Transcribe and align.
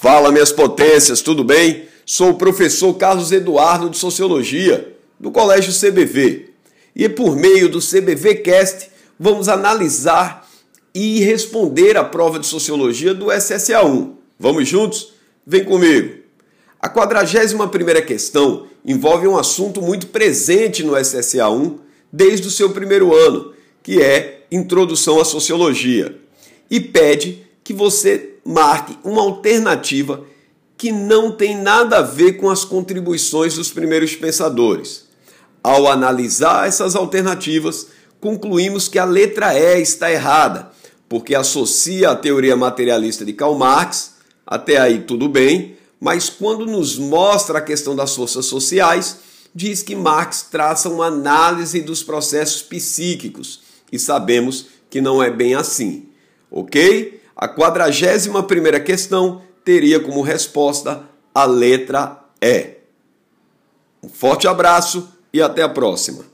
Fala, 0.00 0.30
minhas 0.30 0.52
potências, 0.52 1.20
tudo 1.20 1.42
bem? 1.42 1.88
Sou 2.06 2.30
o 2.30 2.34
professor 2.34 2.94
Carlos 2.94 3.32
Eduardo 3.32 3.90
de 3.90 3.98
Sociologia, 3.98 4.96
do 5.18 5.32
Colégio 5.32 5.72
CBV. 5.72 6.50
E 6.94 7.08
por 7.08 7.34
meio 7.34 7.68
do 7.68 7.80
CBVcast, 7.80 8.90
vamos 9.18 9.48
analisar 9.48 10.48
e 10.94 11.18
responder 11.24 11.96
a 11.96 12.04
prova 12.04 12.38
de 12.38 12.46
Sociologia 12.46 13.12
do 13.12 13.26
SSA1. 13.26 14.12
Vamos 14.38 14.68
juntos? 14.68 15.14
Vem 15.44 15.64
comigo! 15.64 16.18
A 16.80 16.88
41ª 16.88 18.00
questão 18.04 18.68
envolve 18.84 19.26
um 19.26 19.36
assunto 19.36 19.82
muito 19.82 20.06
presente 20.06 20.84
no 20.84 20.92
SSA1 20.92 21.76
desde 22.12 22.46
o 22.46 22.52
seu 22.52 22.70
primeiro 22.70 23.12
ano, 23.12 23.52
que 23.82 24.00
é 24.00 24.44
Introdução 24.48 25.20
à 25.20 25.24
Sociologia, 25.24 26.16
e 26.70 26.78
pede 26.78 27.44
que 27.64 27.74
você 27.74 28.27
marque 28.44 28.98
uma 29.04 29.22
alternativa 29.22 30.24
que 30.76 30.92
não 30.92 31.32
tem 31.32 31.56
nada 31.56 31.98
a 31.98 32.02
ver 32.02 32.34
com 32.34 32.48
as 32.48 32.64
contribuições 32.64 33.56
dos 33.56 33.70
primeiros 33.70 34.14
pensadores. 34.14 35.08
Ao 35.62 35.88
analisar 35.88 36.68
essas 36.68 36.94
alternativas, 36.94 37.88
concluímos 38.20 38.88
que 38.88 38.98
a 38.98 39.04
letra 39.04 39.58
E 39.58 39.82
está 39.82 40.10
errada, 40.10 40.70
porque 41.08 41.34
associa 41.34 42.10
a 42.10 42.16
teoria 42.16 42.56
materialista 42.56 43.24
de 43.24 43.32
Karl 43.32 43.54
Marx, 43.56 44.14
até 44.46 44.78
aí 44.78 45.00
tudo 45.00 45.28
bem, 45.28 45.76
mas 46.00 46.28
quando 46.28 46.64
nos 46.64 46.96
mostra 46.96 47.58
a 47.58 47.62
questão 47.62 47.96
das 47.96 48.14
forças 48.14 48.46
sociais, 48.46 49.18
diz 49.52 49.82
que 49.82 49.96
Marx 49.96 50.42
traça 50.42 50.88
uma 50.88 51.06
análise 51.06 51.80
dos 51.80 52.02
processos 52.04 52.62
psíquicos, 52.62 53.60
e 53.90 53.98
sabemos 53.98 54.66
que 54.88 55.00
não 55.00 55.22
é 55.22 55.30
bem 55.30 55.54
assim. 55.54 56.08
Ok? 56.50 57.17
A 57.40 57.46
quadragésima 57.46 58.42
primeira 58.42 58.80
questão 58.80 59.42
teria 59.64 60.00
como 60.00 60.22
resposta 60.22 61.04
a 61.32 61.44
letra 61.44 62.18
E. 62.40 62.78
Um 64.02 64.08
forte 64.08 64.48
abraço 64.48 65.08
e 65.32 65.40
até 65.40 65.62
a 65.62 65.68
próxima. 65.68 66.24